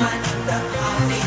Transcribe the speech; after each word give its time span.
find 0.00 0.24
the 0.48 0.52
heart. 0.78 1.19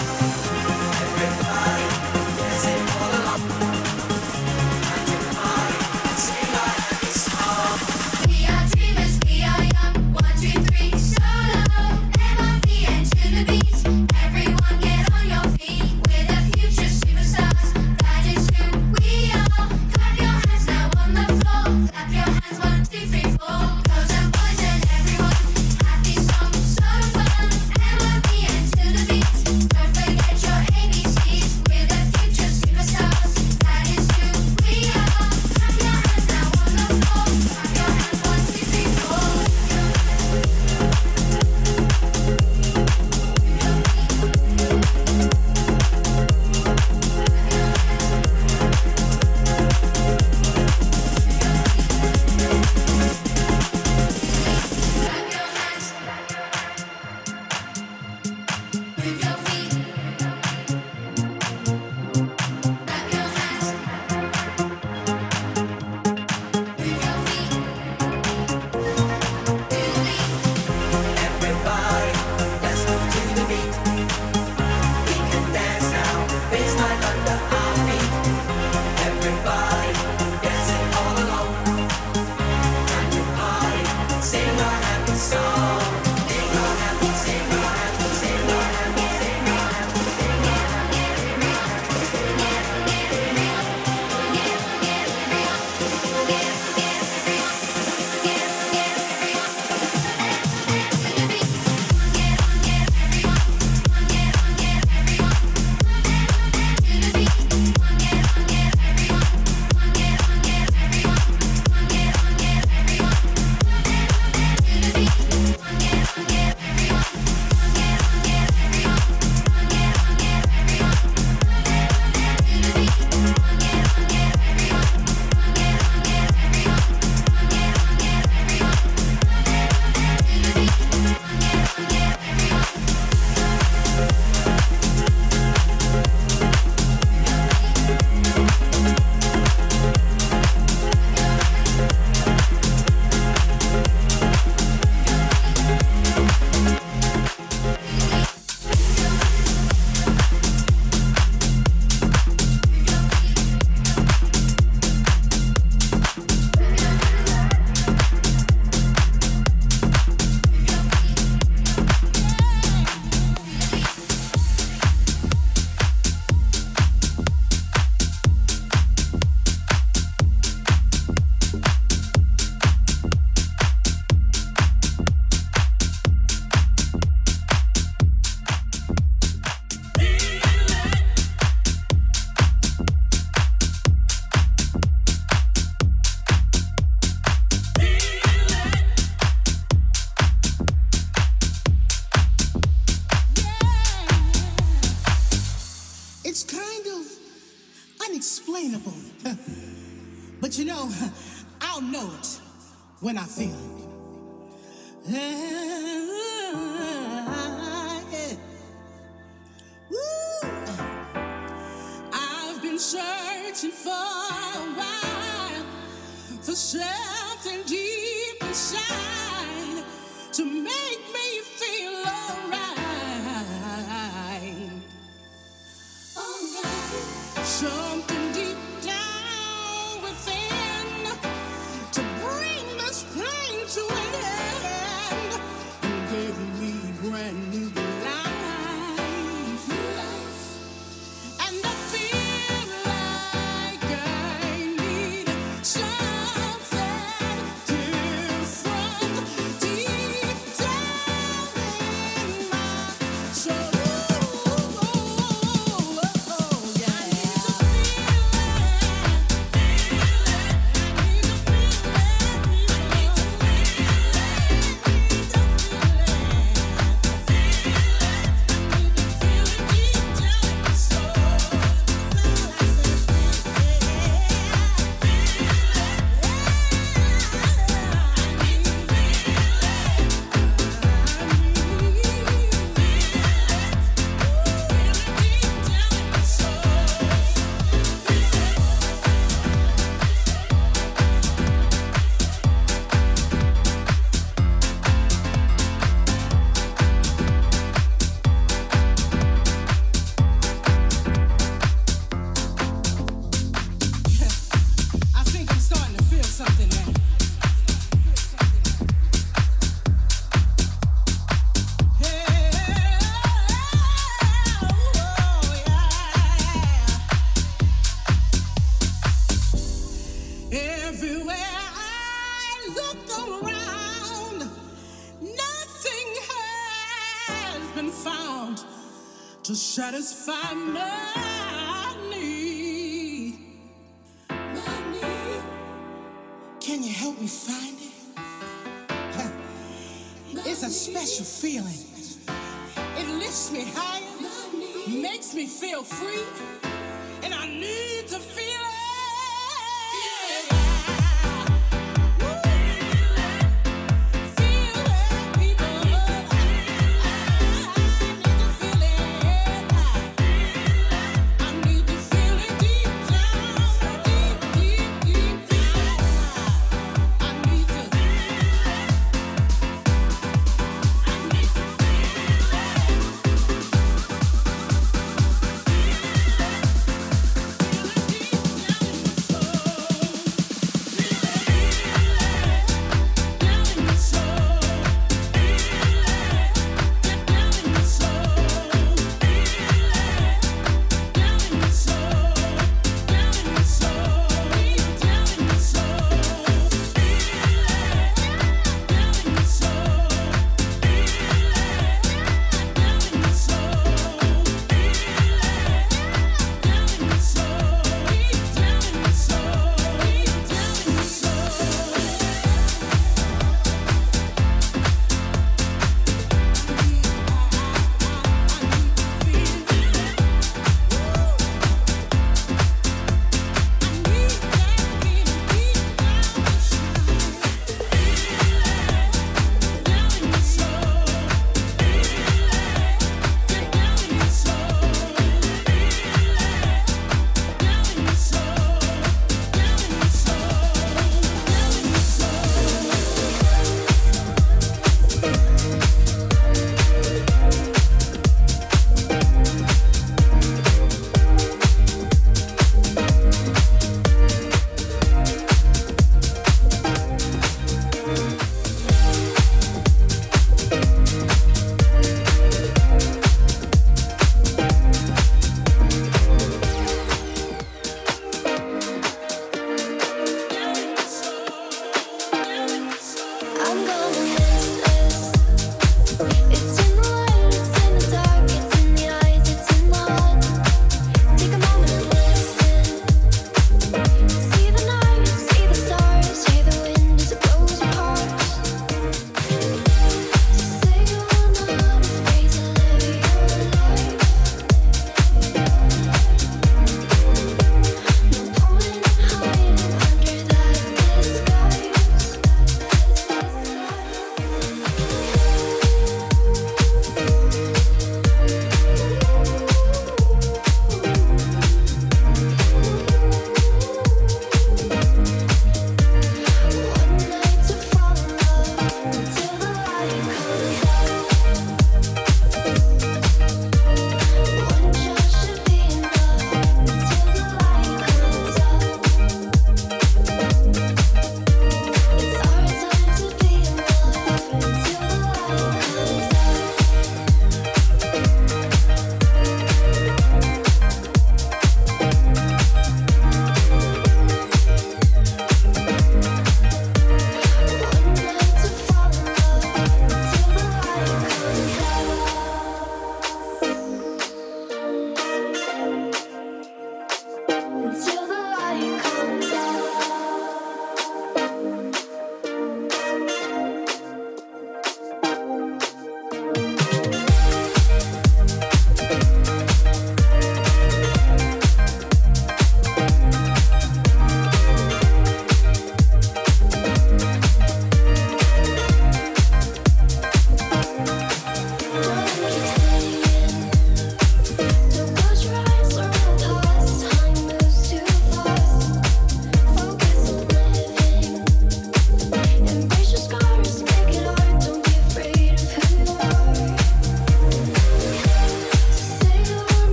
Something 227.53 228.12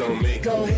on 0.00 0.22
me. 0.22 0.38
Go 0.38 0.64
ahead, 0.64 0.73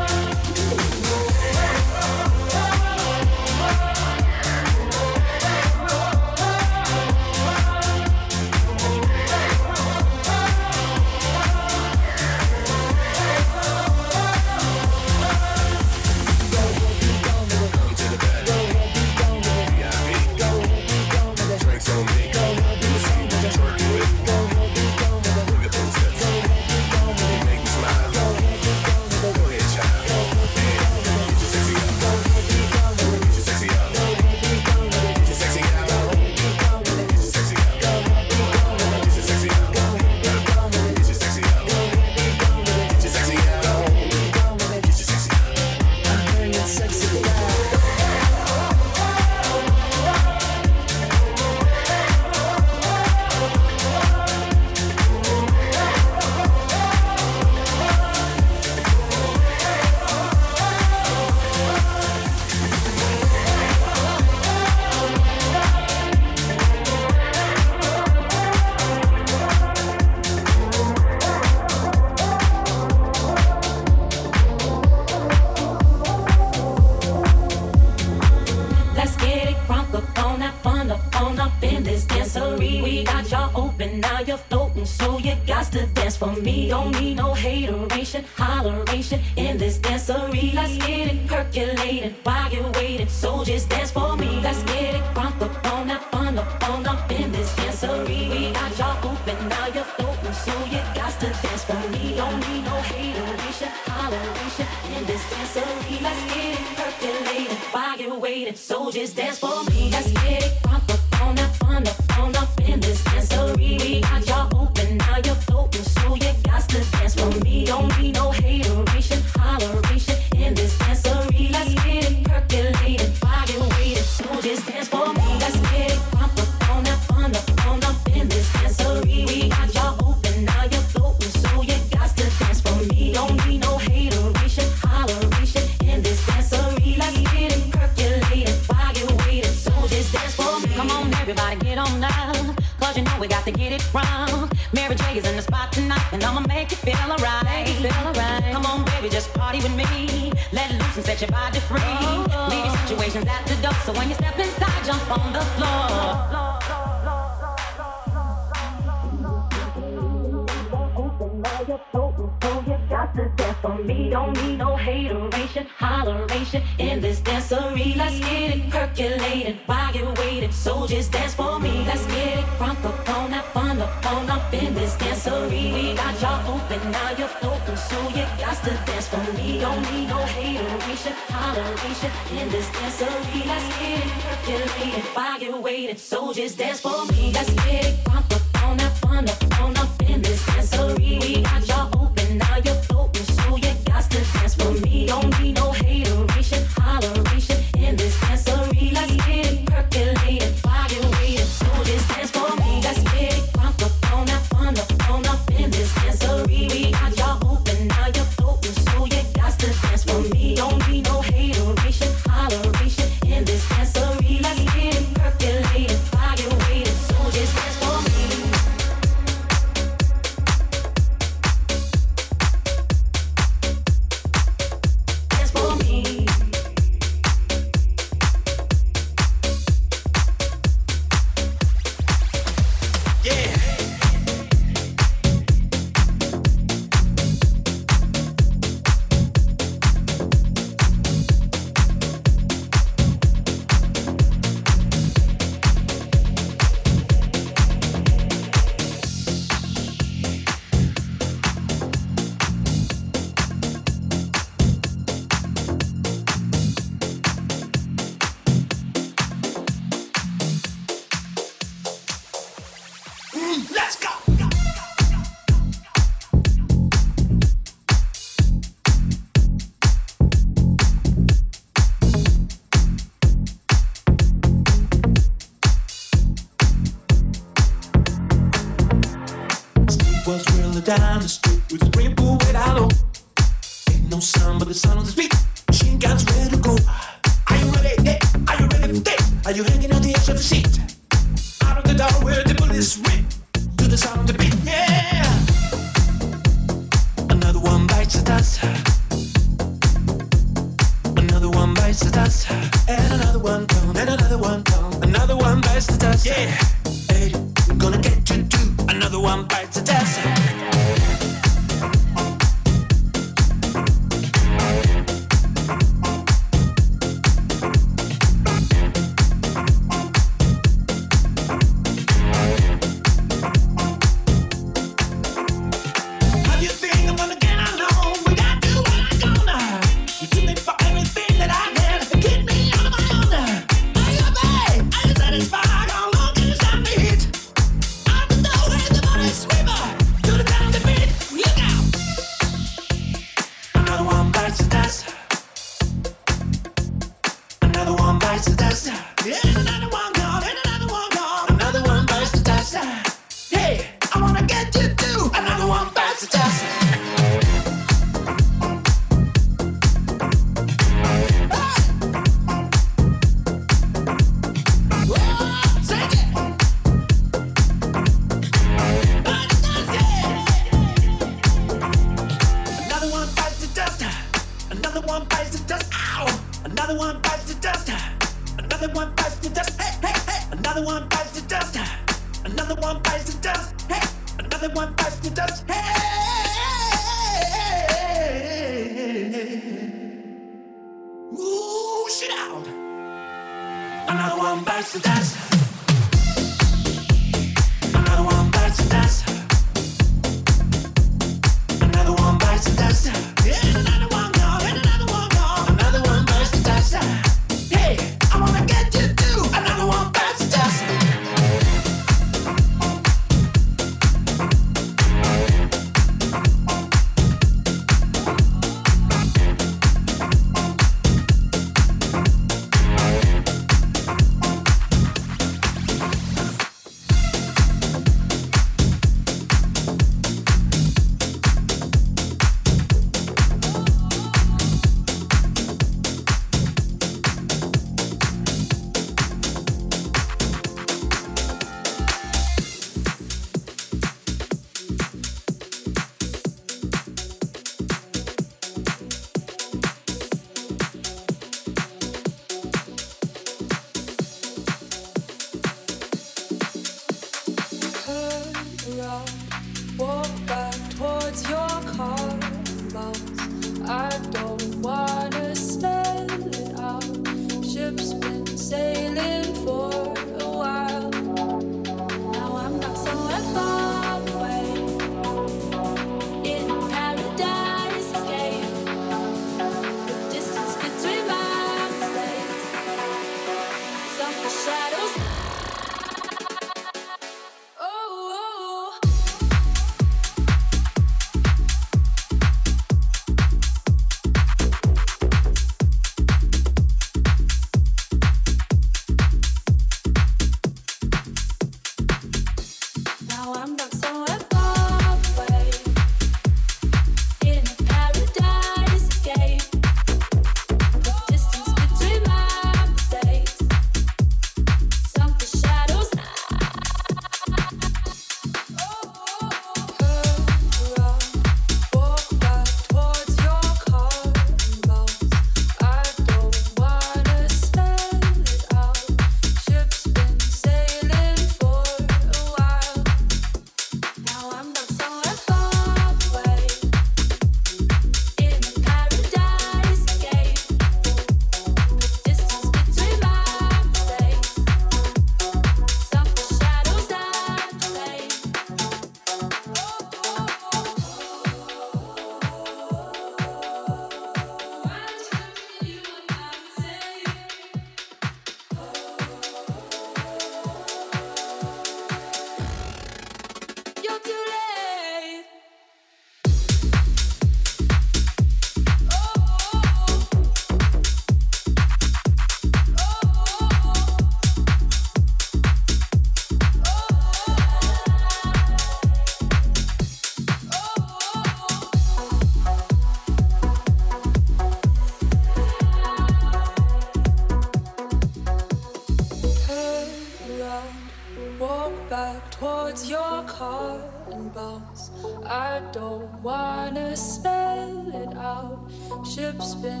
Ship's 599.51 599.75
been 599.75 600.00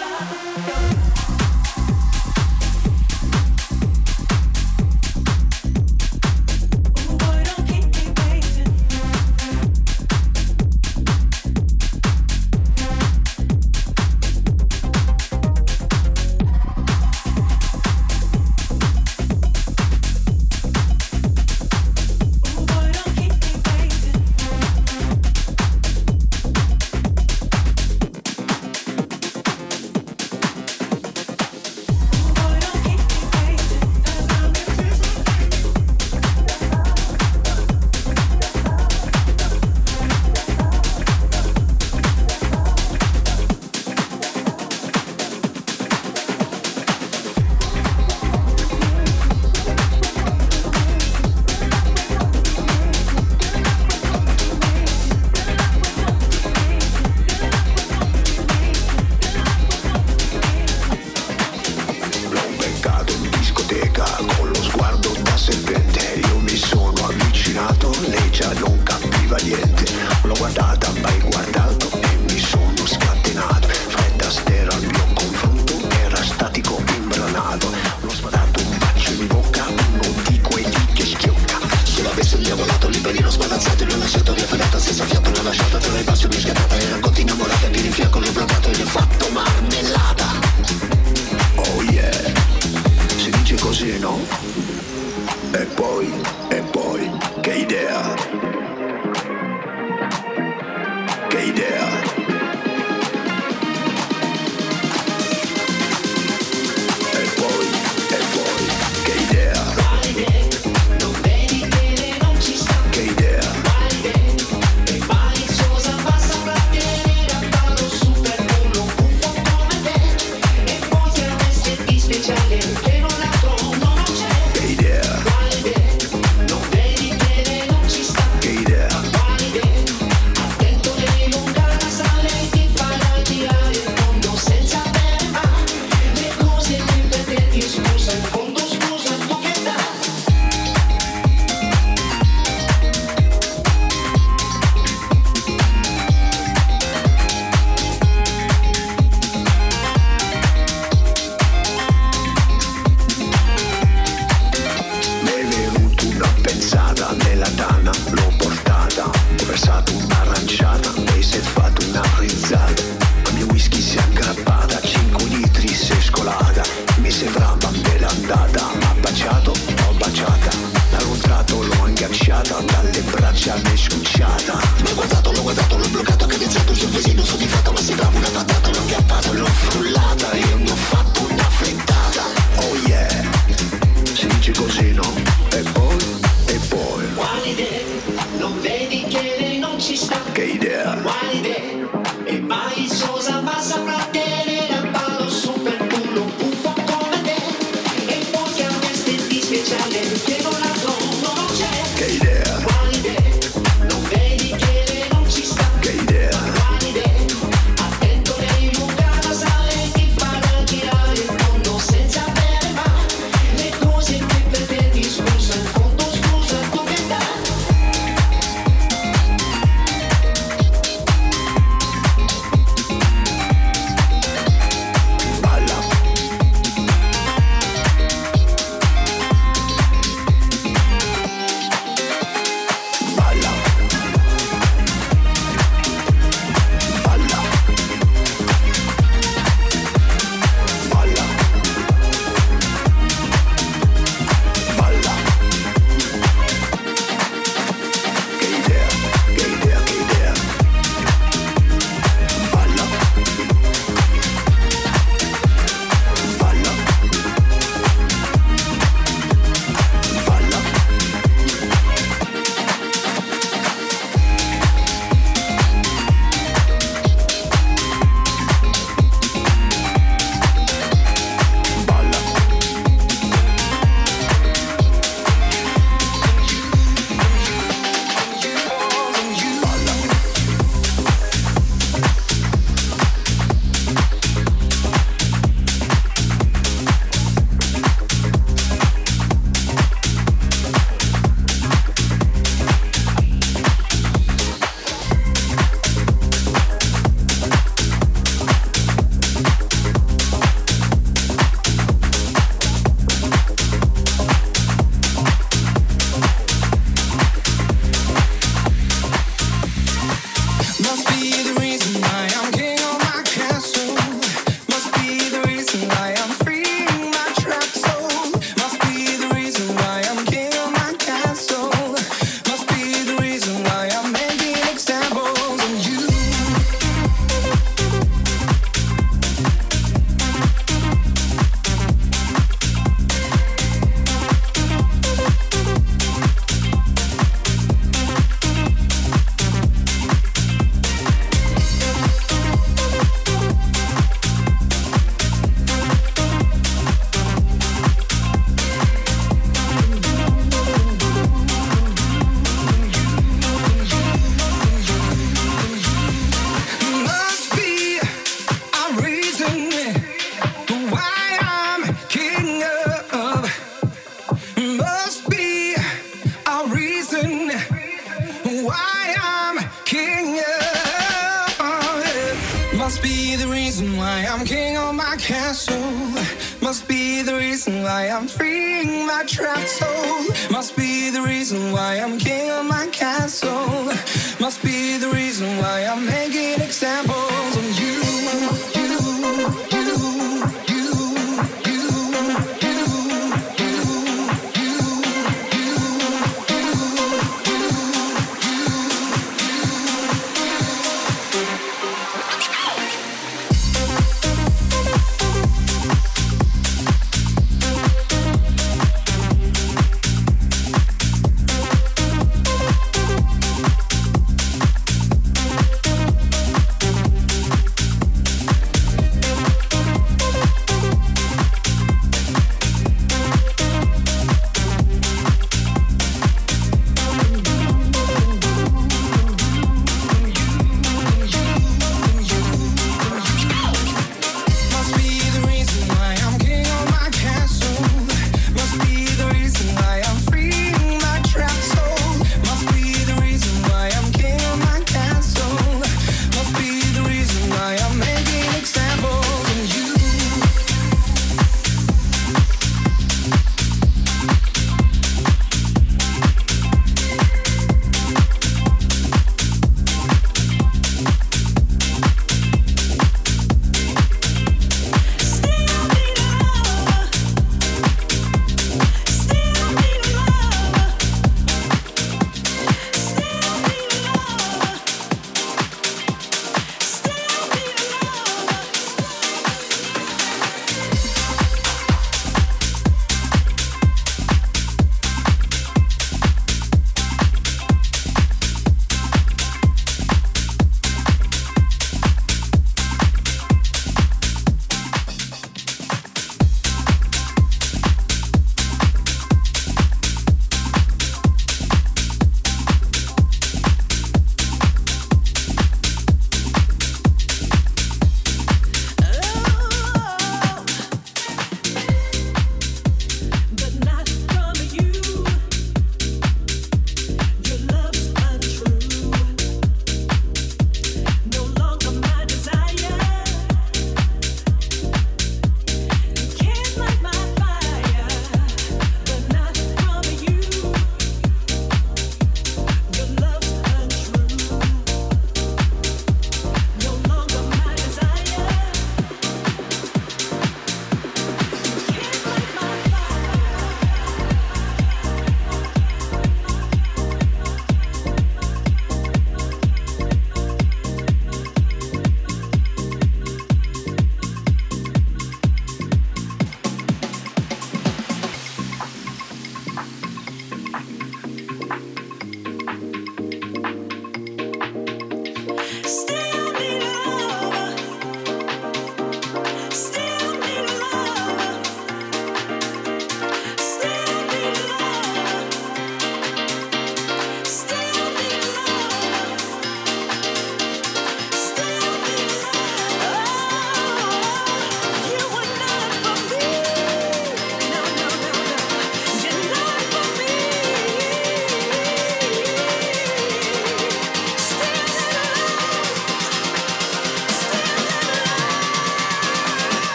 love, 0.00 1.09